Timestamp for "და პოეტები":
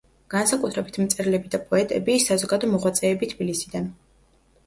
1.55-2.15